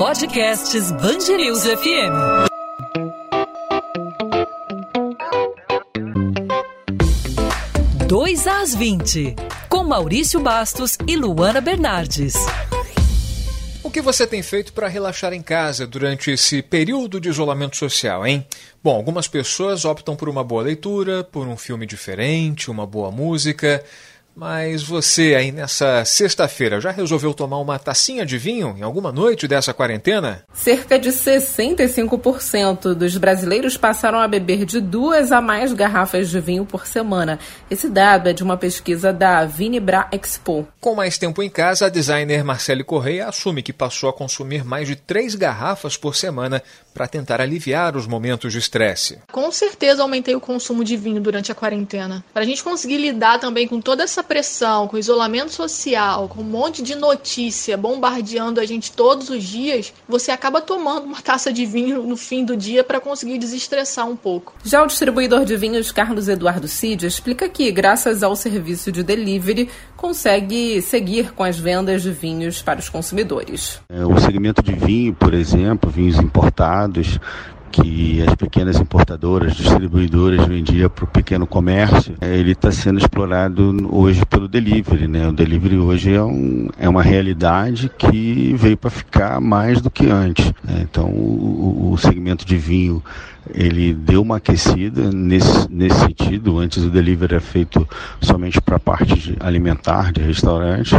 [0.00, 2.48] Podcasts Bangerils FM.
[8.08, 9.36] Dois às 20,
[9.68, 12.32] com Maurício Bastos e Luana Bernardes.
[13.84, 18.26] O que você tem feito para relaxar em casa durante esse período de isolamento social,
[18.26, 18.46] hein?
[18.82, 23.84] Bom, algumas pessoas optam por uma boa leitura, por um filme diferente, uma boa música.
[24.40, 29.46] Mas você aí nessa sexta-feira já resolveu tomar uma tacinha de vinho em alguma noite
[29.46, 30.42] dessa quarentena?
[30.54, 36.64] Cerca de 65% dos brasileiros passaram a beber de duas a mais garrafas de vinho
[36.64, 37.38] por semana.
[37.70, 40.66] Esse dado é de uma pesquisa da Vinibra Expo.
[40.80, 44.88] Com mais tempo em casa, a designer Marcele Correia assume que passou a consumir mais
[44.88, 46.62] de três garrafas por semana
[46.92, 49.18] para tentar aliviar os momentos de estresse.
[49.30, 52.24] Com certeza aumentei o consumo de vinho durante a quarentena.
[52.32, 56.44] Para a gente conseguir lidar também com toda essa pressão, com isolamento social, com um
[56.44, 61.64] monte de notícia bombardeando a gente todos os dias, você acaba tomando uma taça de
[61.64, 64.54] vinho no fim do dia para conseguir desestressar um pouco.
[64.64, 69.68] Já o distribuidor de vinhos Carlos Eduardo Cid explica que, graças ao serviço de delivery,
[69.96, 73.80] consegue seguir com as vendas de vinhos para os consumidores.
[73.88, 76.79] É, o segmento de vinho, por exemplo, vinhos importados,
[77.70, 83.88] que as pequenas importadoras, distribuidoras vendiam para o pequeno comércio, é, ele está sendo explorado
[83.90, 85.06] hoje pelo delivery.
[85.06, 85.28] Né?
[85.28, 90.06] O delivery hoje é, um, é uma realidade que veio para ficar mais do que
[90.06, 90.46] antes.
[90.64, 90.80] Né?
[90.82, 93.02] Então, o, o segmento de vinho
[93.54, 96.58] ele deu uma aquecida nesse, nesse sentido.
[96.58, 97.88] Antes o delivery era feito
[98.20, 100.94] somente para a parte de alimentar, de restaurante.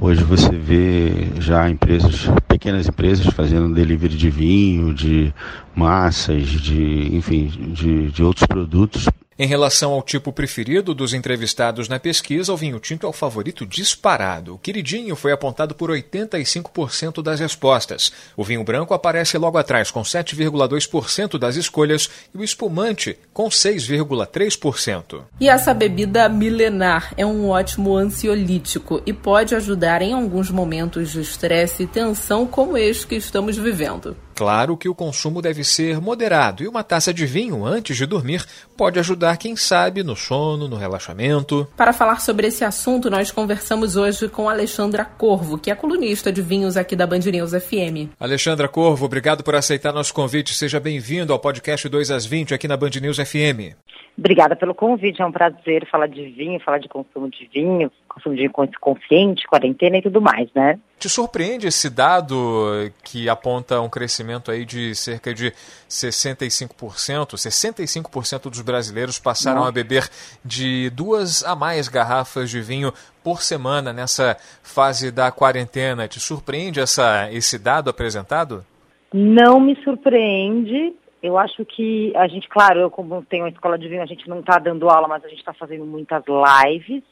[0.00, 5.32] Hoje você vê já empresas, pequenas empresas fazendo delivery de vinho, de
[5.74, 9.08] massas, de enfim, de, de outros produtos
[9.38, 13.66] em relação ao tipo preferido dos entrevistados na pesquisa, o vinho tinto é o favorito
[13.66, 14.54] disparado.
[14.54, 18.10] O queridinho foi apontado por 85% das respostas.
[18.34, 25.20] O vinho branco aparece logo atrás, com 7,2% das escolhas, e o espumante, com 6,3%.
[25.38, 31.20] E essa bebida milenar é um ótimo ansiolítico e pode ajudar em alguns momentos de
[31.20, 34.16] estresse e tensão como este que estamos vivendo.
[34.36, 38.44] Claro que o consumo deve ser moderado e uma taça de vinho antes de dormir
[38.76, 41.66] pode ajudar, quem sabe, no sono, no relaxamento.
[41.74, 46.42] Para falar sobre esse assunto, nós conversamos hoje com Alexandra Corvo, que é colunista de
[46.42, 48.12] vinhos aqui da Band News FM.
[48.20, 50.52] Alexandra Corvo, obrigado por aceitar nosso convite.
[50.52, 53.72] Seja bem-vindo ao podcast 2 às 20 aqui na Band News FM.
[54.18, 58.34] Obrigada pelo convite, é um prazer falar de vinho, falar de consumo de vinho, consumo
[58.34, 60.78] de vinho consciente, quarentena e tudo mais, né?
[60.98, 65.52] Te surpreende esse dado que aponta um crescimento aí de cerca de
[65.88, 67.34] 65%?
[67.34, 69.68] 65% dos brasileiros passaram Nossa.
[69.68, 70.08] a beber
[70.42, 76.08] de duas a mais garrafas de vinho por semana nessa fase da quarentena.
[76.08, 78.64] Te surpreende essa, esse dado apresentado?
[79.12, 83.88] Não me surpreende, eu acho que a gente, claro, eu como tenho uma escola de
[83.88, 87.02] vinho, a gente não está dando aula, mas a gente está fazendo muitas lives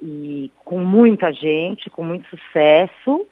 [0.00, 3.26] e com muita gente, com muito sucesso.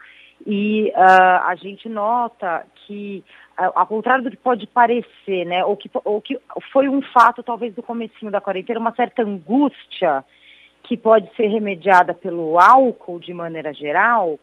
[0.46, 3.22] E uh, a gente nota que,
[3.58, 6.38] uh, ao contrário do que pode parecer, né, ou que, ou que
[6.72, 10.24] foi um fato talvez do comecinho da quarentena, uma certa angústia
[10.82, 14.38] que pode ser remediada pelo álcool de maneira geral,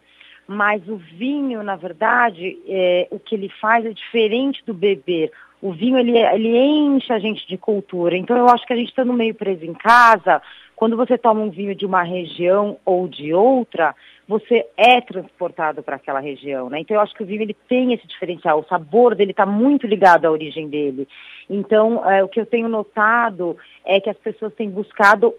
[0.48, 5.32] mas o vinho, na verdade, é, o que ele faz é diferente do beber.
[5.62, 8.16] O vinho, ele, ele enche a gente de cultura.
[8.16, 10.42] Então, eu acho que a gente estando meio preso em casa,
[10.78, 13.96] quando você toma um vinho de uma região ou de outra,
[14.28, 16.80] você é transportado para aquela região, né?
[16.80, 19.88] Então eu acho que o vinho ele tem esse diferencial, o sabor dele está muito
[19.88, 21.08] ligado à origem dele.
[21.50, 25.34] Então é, o que eu tenho notado é que as pessoas têm buscado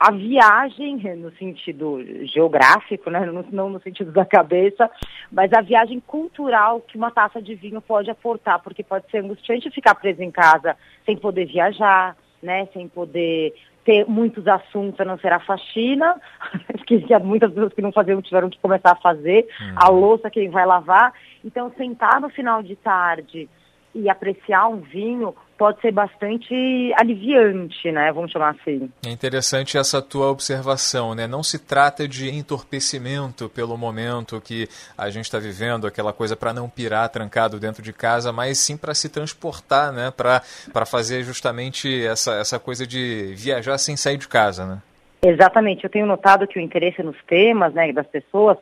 [0.00, 3.20] a viagem, no sentido geográfico, né?
[3.52, 4.90] não no sentido da cabeça,
[5.30, 9.70] mas a viagem cultural que uma taça de vinho pode aportar, porque pode ser angustiante
[9.70, 10.76] ficar preso em casa
[11.06, 12.66] sem poder viajar, né?
[12.72, 13.54] sem poder
[13.84, 16.20] ter muitos assuntos a não ser a faxina,
[16.86, 19.74] que muitas pessoas que não faziam tiveram que começar a fazer, uhum.
[19.76, 21.12] a louça quem vai lavar.
[21.44, 23.48] Então, sentar no final de tarde
[23.94, 28.10] e apreciar um vinho pode ser bastante aliviante, né?
[28.12, 28.90] Vamos chamar assim.
[29.06, 31.28] É interessante essa tua observação, né?
[31.28, 34.68] Não se trata de entorpecimento pelo momento que
[34.98, 38.76] a gente está vivendo, aquela coisa para não pirar trancado dentro de casa, mas sim
[38.76, 40.10] para se transportar, né?
[40.10, 44.82] Para fazer justamente essa, essa coisa de viajar sem sair de casa, né?
[45.24, 45.84] Exatamente.
[45.84, 48.58] Eu tenho notado que o interesse nos temas, né, das pessoas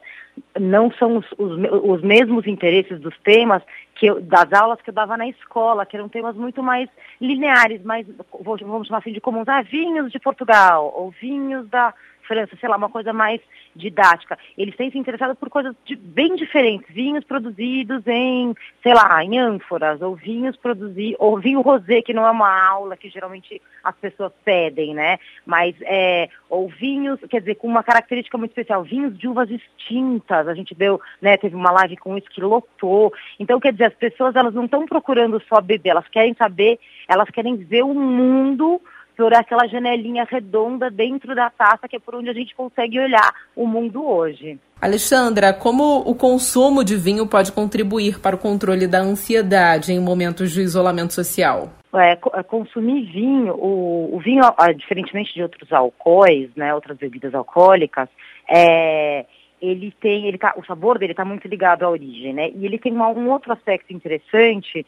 [0.59, 3.63] não são os, os, os mesmos interesses dos temas
[3.95, 6.89] que eu, das aulas que eu dava na escola, que eram temas muito mais
[7.21, 8.07] lineares, mais,
[8.41, 11.95] vamos chamar assim de comuns, ah, vinhos de Portugal, ou vinhos da
[12.27, 13.41] França, sei lá, uma coisa mais
[13.75, 14.39] didática.
[14.57, 19.39] Eles têm se interessado por coisas de, bem diferentes, vinhos produzidos em, sei lá, em
[19.39, 23.97] ânforas, ou vinhos produzidos, ou vinho rosé, que não é uma aula que geralmente as
[23.97, 25.19] pessoas pedem, né?
[25.47, 30.49] Mas, é, ou vinhos, quer dizer, com uma característica muito especial, vinhos de uvas extintas,
[30.49, 33.13] a gente deu, né, teve uma live com isso que lotou.
[33.39, 36.79] Então, quer dizer, as pessoas, elas não estão procurando só beber, elas querem saber,
[37.09, 38.81] elas querem ver o mundo
[39.21, 43.35] por aquela janelinha redonda dentro da taça, que é por onde a gente consegue olhar
[43.55, 44.59] o mundo hoje.
[44.81, 50.53] Alexandra, como o consumo de vinho pode contribuir para o controle da ansiedade em momentos
[50.53, 51.69] de isolamento social?
[51.95, 54.43] É, é consumir vinho, o, o vinho,
[54.79, 58.09] diferentemente de outros álcoois, né, outras bebidas alcoólicas,
[58.49, 59.27] é,
[59.61, 62.49] ele tem, ele tá, o sabor dele está muito ligado à origem, né?
[62.55, 64.87] E ele tem uma, um outro aspecto interessante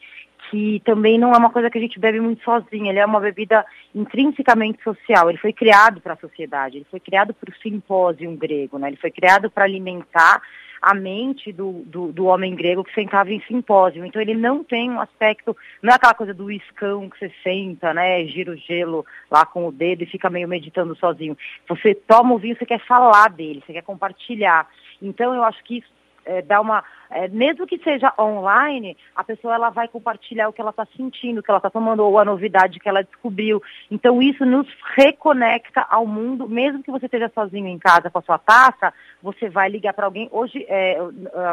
[0.53, 3.19] que também não é uma coisa que a gente bebe muito sozinho, ele é uma
[3.19, 3.65] bebida
[3.95, 8.77] intrinsecamente social, ele foi criado para a sociedade, ele foi criado para o simpósio grego,
[8.77, 8.89] né?
[8.89, 10.43] ele foi criado para alimentar
[10.79, 14.05] a mente do, do, do, homem grego que sentava em simpósio.
[14.05, 17.91] Então ele não tem um aspecto, não é aquela coisa do iscão que você senta,
[17.91, 21.35] né, gira o gelo lá com o dedo e fica meio meditando sozinho.
[21.67, 24.67] Você toma o vinho, você quer falar dele, você quer compartilhar.
[25.01, 29.55] Então eu acho que isso é, dá uma, é, mesmo que seja online, a pessoa
[29.55, 32.25] ela vai compartilhar o que ela está sentindo, o que ela está tomando ou a
[32.25, 33.61] novidade que ela descobriu.
[33.89, 38.23] Então isso nos reconecta ao mundo, mesmo que você esteja sozinho em casa com a
[38.23, 40.27] sua taça, você vai ligar para alguém.
[40.31, 40.97] Hoje, é,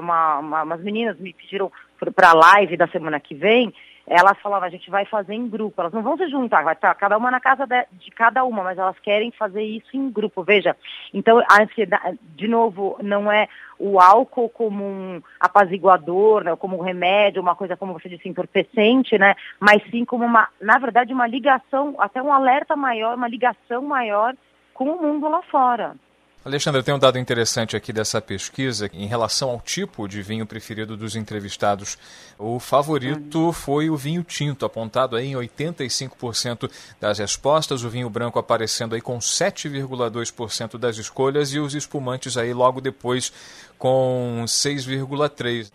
[0.01, 1.71] uma, uma, umas meninas me pediram
[2.15, 3.73] para a live da semana que vem
[4.11, 6.93] elas falavam, a gente vai fazer em grupo, elas não vão se juntar, vai estar
[6.97, 10.43] cada uma na casa de, de, cada uma, mas elas querem fazer isso em grupo,
[10.43, 10.77] veja.
[11.15, 13.49] Então, a ansiedade, de novo, não é
[13.79, 19.17] o álcool como um apaziguador, né, como um remédio, uma coisa, como você disse, entorpecente,
[19.17, 23.83] né, mas sim como uma, na verdade, uma ligação, até um alerta maior, uma ligação
[23.83, 24.35] maior
[24.75, 25.95] com o mundo lá fora.
[26.43, 30.97] Alexandra, tem um dado interessante aqui dessa pesquisa em relação ao tipo de vinho preferido
[30.97, 31.99] dos entrevistados.
[32.39, 33.53] O favorito uhum.
[33.53, 39.03] foi o vinho tinto, apontado aí em 85% das respostas, o vinho branco aparecendo aí
[39.03, 43.31] com 7,2% das escolhas e os espumantes aí logo depois
[43.79, 45.71] com 6,3%.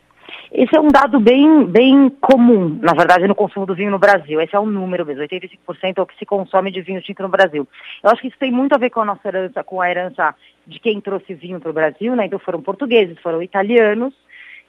[0.52, 4.40] Esse é um dado bem, bem comum, na verdade, no consumo do vinho no Brasil.
[4.40, 7.30] Esse é o número mesmo, 85% é o que se consome de vinho tinto no
[7.30, 7.68] Brasil.
[8.02, 10.34] Eu acho que isso tem muito a ver com a nossa herança, com a herança
[10.66, 12.26] de quem trouxe vinho para o Brasil, né?
[12.26, 14.14] Então foram portugueses, foram italianos,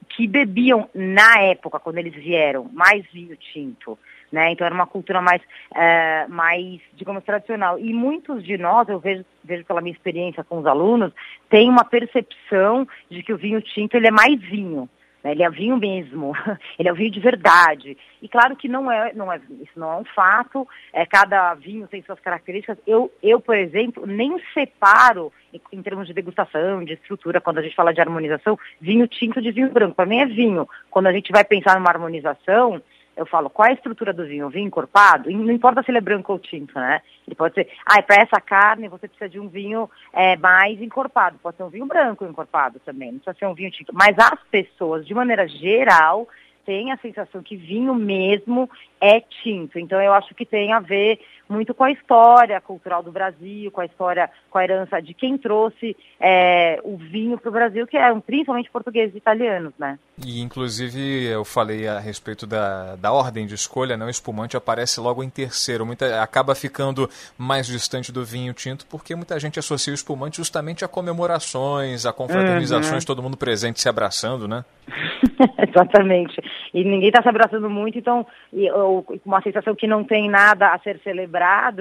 [0.08, 3.98] que bebiam, na época, quando eles vieram, mais vinho tinto.
[4.30, 4.52] Né?
[4.52, 5.40] Então era uma cultura mais,
[5.74, 7.78] é, mais, digamos, tradicional.
[7.78, 11.12] E muitos de nós, eu vejo, vejo pela minha experiência com os alunos,
[11.48, 14.88] tem uma percepção de que o vinho tinto ele é mais vinho.
[15.26, 15.32] Né?
[15.32, 16.32] Ele é vinho mesmo,
[16.78, 17.98] ele é vinho de verdade.
[18.22, 21.88] E claro que não é, não é, isso não é um fato, é, cada vinho
[21.88, 22.78] tem suas características.
[22.86, 27.62] Eu, eu, por exemplo, nem separo, em, em termos de degustação, de estrutura, quando a
[27.62, 29.96] gente fala de harmonização, vinho tinto de vinho branco.
[29.96, 30.68] Para mim é vinho.
[30.90, 32.80] Quando a gente vai pensar numa harmonização,
[33.16, 34.46] eu falo, qual é a estrutura do vinho?
[34.46, 35.30] O vinho encorpado?
[35.30, 37.00] Não importa se ele é branco ou tinto, né?
[37.26, 41.38] Ele pode ser, ah, para essa carne você precisa de um vinho é, mais encorpado.
[41.42, 43.92] Pode ser um vinho branco encorpado também, não precisa ser um vinho tinto.
[43.94, 46.28] Mas as pessoas, de maneira geral,
[46.66, 48.68] têm a sensação que vinho mesmo
[49.00, 49.78] é tinto.
[49.78, 53.80] Então eu acho que tem a ver muito com a história cultural do Brasil, com
[53.80, 57.96] a história, com a herança de quem trouxe é, o vinho para o Brasil, que
[57.96, 59.98] eram principalmente portugueses e italianos, né?
[60.24, 64.04] E inclusive eu falei a respeito da, da ordem de escolha, né?
[64.04, 69.14] O espumante aparece logo em terceiro, muita, acaba ficando mais distante do vinho tinto, porque
[69.14, 73.06] muita gente associa o espumante justamente a comemorações, a confraternizações, uhum.
[73.06, 74.64] todo mundo presente se abraçando, né?
[75.68, 76.40] Exatamente.
[76.72, 80.28] E ninguém está se abraçando muito, então, e, ou, com uma sensação que não tem
[80.28, 81.35] nada a ser celebrado,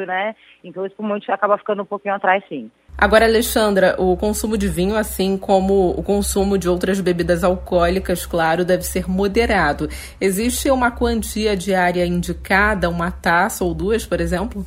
[0.06, 0.36] né?
[0.64, 2.70] Então o espumante acaba ficando um pouquinho atrás, sim.
[2.98, 8.64] Agora, Alexandra, o consumo de vinho, assim como o consumo de outras bebidas alcoólicas, claro,
[8.64, 9.90] deve ser moderado.
[10.20, 14.66] Existe uma quantia diária indicada, uma taça ou duas, por exemplo?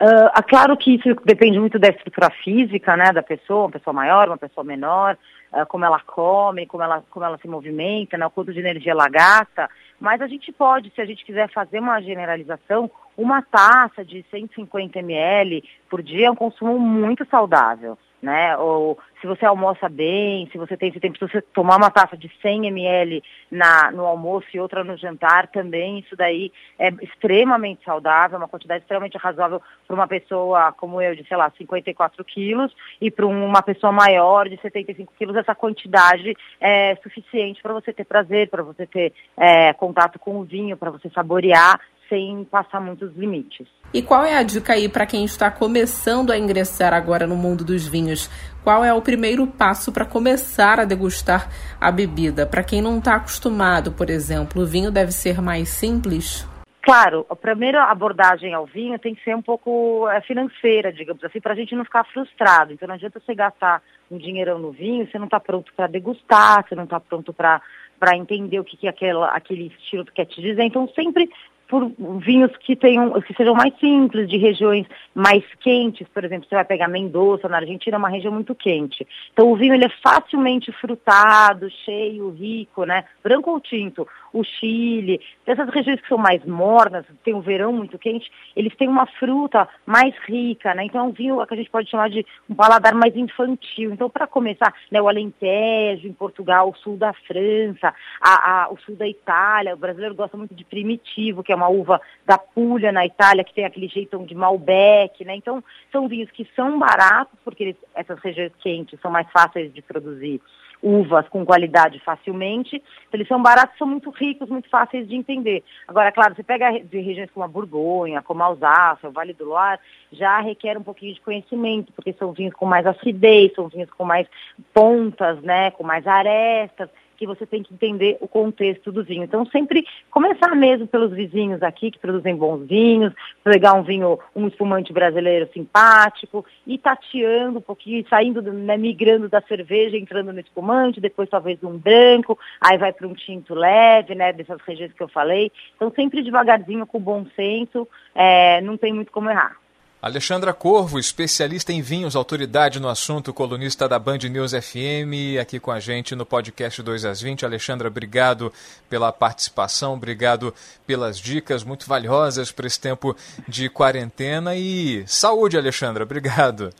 [0.00, 4.28] Uh, claro que isso depende muito da estrutura física, né, da pessoa, uma pessoa maior,
[4.28, 5.16] uma pessoa menor,
[5.52, 8.90] uh, como ela come, como ela, como ela se movimenta, né, o quanto de energia
[8.92, 9.70] ela gasta.
[9.98, 14.98] Mas a gente pode, se a gente quiser fazer uma generalização, uma taça de 150
[14.98, 17.96] ml por dia é um consumo muito saudável
[18.26, 18.56] né?
[18.56, 22.16] Ou se você almoça bem, se você tem esse tempo, se você tomar uma taça
[22.16, 27.84] de 100 ml na, no almoço e outra no jantar, também isso daí é extremamente
[27.84, 32.74] saudável, uma quantidade extremamente razoável para uma pessoa como eu, de, sei lá, 54 quilos,
[33.00, 38.04] e para uma pessoa maior, de 75 quilos, essa quantidade é suficiente para você ter
[38.04, 43.14] prazer, para você ter é, contato com o vinho, para você saborear sem passar muitos
[43.16, 43.66] limites.
[43.92, 47.64] E qual é a dica aí para quem está começando a ingressar agora no mundo
[47.64, 48.28] dos vinhos?
[48.62, 51.48] Qual é o primeiro passo para começar a degustar
[51.80, 52.46] a bebida?
[52.46, 56.46] Para quem não está acostumado, por exemplo, o vinho deve ser mais simples?
[56.82, 61.40] Claro, a primeira abordagem ao vinho tem que ser um pouco é, financeira, digamos assim,
[61.40, 62.72] para a gente não ficar frustrado.
[62.72, 66.64] Então não adianta você gastar um dinheirão no vinho, você não está pronto para degustar,
[66.64, 67.60] você não está pronto para
[67.98, 70.62] para entender o que, que aquela, aquele estilo quer te dizer.
[70.62, 71.28] Então, sempre
[71.68, 76.54] por vinhos que tenham, que sejam mais simples, de regiões mais quentes, por exemplo, você
[76.54, 79.06] vai pegar Mendoza, na Argentina, é uma região muito quente.
[79.32, 83.04] Então o vinho ele é facilmente frutado, cheio, rico, né?
[83.22, 87.98] Branco ou tinto o Chile, essas regiões que são mais mornas, tem um verão muito
[87.98, 90.84] quente, eles têm uma fruta mais rica, né?
[90.84, 93.92] Então é um vinho que a gente pode chamar de um paladar mais infantil.
[93.92, 98.78] Então, para começar, né, o Alentejo, em Portugal, o sul da França, a, a, o
[98.78, 102.92] sul da Itália, o brasileiro gosta muito de Primitivo, que é uma uva da Puglia
[102.92, 105.34] na Itália, que tem aquele jeitão de Malbec, né?
[105.34, 109.82] Então, são vinhos que são baratos, porque eles, essas regiões quentes são mais fáceis de
[109.82, 110.40] produzir
[110.82, 112.82] uvas com qualidade facilmente.
[113.12, 115.64] Eles são baratos, são muito ricos, muito fáceis de entender.
[115.88, 119.46] Agora, claro, você pega de regiões como a Borgonha, como a Alsácia, o Vale do
[119.46, 119.80] Loire,
[120.12, 124.04] já requer um pouquinho de conhecimento, porque são vinhos com mais acidez, são vinhos com
[124.04, 124.28] mais
[124.72, 129.24] pontas, né, com mais arestas que você tem que entender o contexto do vinho.
[129.24, 134.46] Então, sempre começar mesmo pelos vizinhos aqui, que produzem bons vinhos, pegar um vinho, um
[134.46, 141.00] espumante brasileiro simpático, e tateando um pouquinho, saindo, né, migrando da cerveja, entrando no espumante,
[141.00, 145.08] depois talvez um branco, aí vai para um tinto leve, né, dessas regiões que eu
[145.08, 145.50] falei.
[145.74, 149.56] Então, sempre devagarzinho, com bom senso, é, não tem muito como errar.
[150.00, 155.70] Alexandra Corvo, especialista em vinhos, autoridade no assunto, colunista da Band News FM, aqui com
[155.70, 157.44] a gente no podcast 2 às 20.
[157.44, 158.52] Alexandra, obrigado
[158.88, 160.54] pela participação, obrigado
[160.86, 163.16] pelas dicas muito valiosas para esse tempo
[163.48, 166.70] de quarentena e saúde, Alexandra, obrigado.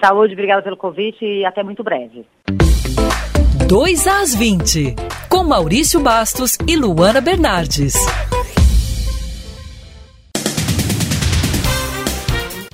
[0.00, 2.24] Saúde, obrigado pelo convite e até muito breve.
[3.66, 4.94] 2 às 20,
[5.28, 7.94] com Maurício Bastos e Luana Bernardes.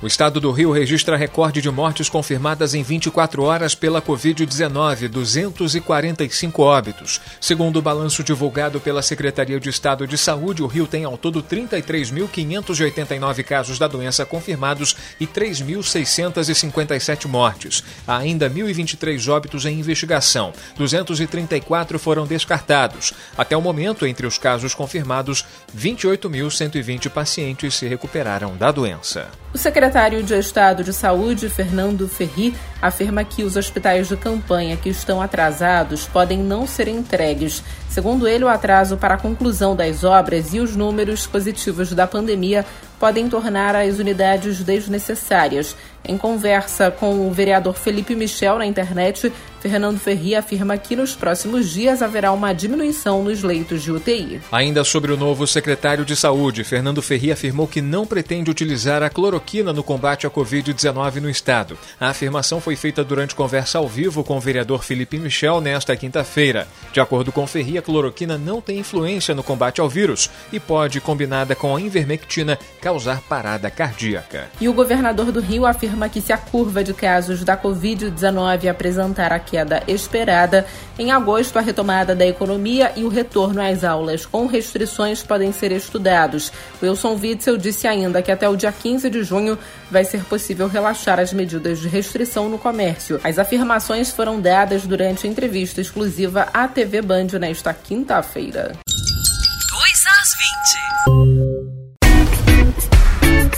[0.01, 6.63] O estado do Rio registra recorde de mortes confirmadas em 24 horas pela Covid-19, 245
[6.63, 7.21] óbitos.
[7.39, 11.43] Segundo o balanço divulgado pela Secretaria de Estado de Saúde, o Rio tem ao todo
[11.43, 17.83] 33.589 casos da doença confirmados e 3.657 mortes.
[18.07, 20.51] Há ainda 1.023 óbitos em investigação.
[20.77, 23.13] 234 foram descartados.
[23.37, 25.45] Até o momento, entre os casos confirmados,
[25.77, 29.27] 28.120 pacientes se recuperaram da doença.
[29.53, 34.87] O secretário de Estado de Saúde, Fernando Ferri, afirma que os hospitais de campanha que
[34.87, 37.61] estão atrasados podem não ser entregues.
[37.89, 42.65] Segundo ele, o atraso para a conclusão das obras e os números positivos da pandemia
[42.97, 45.75] podem tornar as unidades desnecessárias.
[46.05, 49.29] Em conversa com o vereador Felipe Michel na internet,
[49.61, 54.41] Fernando Ferri afirma que nos próximos dias haverá uma diminuição nos leitos de UTI.
[54.51, 59.09] Ainda sobre o novo secretário de Saúde, Fernando Ferri afirmou que não pretende utilizar a
[59.09, 61.77] cloroquina no combate à Covid-19 no estado.
[61.99, 66.67] A afirmação foi feita durante conversa ao vivo com o vereador Felipe Michel nesta quinta-feira.
[66.91, 70.99] De acordo com Ferri, a cloroquina não tem influência no combate ao vírus e pode,
[70.99, 74.49] combinada com a invermectina, causar parada cardíaca.
[74.59, 79.31] E o governador do Rio afirma que se a curva de casos da Covid-19 apresentar
[79.31, 80.65] a queda esperada,
[80.97, 85.73] em agosto a retomada da economia e o retorno às aulas com restrições podem ser
[85.73, 86.53] estudados.
[86.81, 89.59] Wilson Witzel disse ainda que até o dia 15 de junho
[89.91, 93.19] vai ser possível relaxar as medidas de restrição no comércio.
[93.23, 98.71] As afirmações foram dadas durante entrevista exclusiva à TV Band nesta quinta-feira.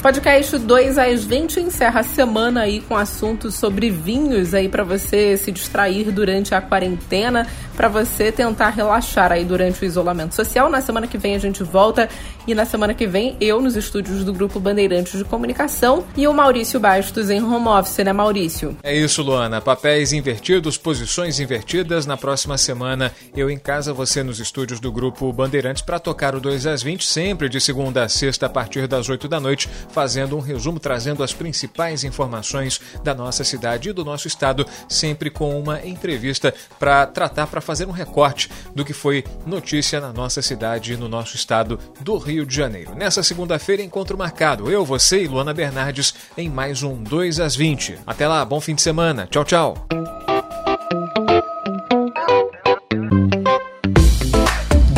[0.03, 5.37] Podcast 2 às 20 encerra a semana aí com assuntos sobre vinhos aí para você
[5.37, 7.47] se distrair durante a quarentena.
[7.75, 10.69] Para você tentar relaxar aí durante o isolamento social.
[10.69, 12.09] Na semana que vem a gente volta
[12.45, 16.33] e na semana que vem eu nos estúdios do Grupo Bandeirantes de Comunicação e o
[16.33, 18.77] Maurício Bastos em home office, né, Maurício?
[18.83, 19.61] É isso, Luana.
[19.61, 22.05] Papéis invertidos, posições invertidas.
[22.05, 26.39] Na próxima semana, eu em casa, você nos estúdios do Grupo Bandeirantes para tocar o
[26.39, 30.35] 2 às 20, sempre de segunda a sexta, a partir das 8 da noite, fazendo
[30.35, 35.59] um resumo, trazendo as principais informações da nossa cidade e do nosso estado, sempre com
[35.59, 40.93] uma entrevista para tratar, para fazer um recorte do que foi notícia na nossa cidade
[40.93, 42.95] e no nosso estado do Rio de Janeiro.
[42.95, 44.69] Nessa segunda-feira, encontro marcado.
[44.69, 47.99] Eu, você e Luana Bernardes em mais um 2 às 20.
[48.05, 49.27] Até lá, bom fim de semana.
[49.29, 49.87] Tchau, tchau.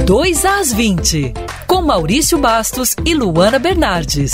[0.05, 1.33] 2 às 20,
[1.65, 4.33] com Maurício Bastos e Luana Bernardes.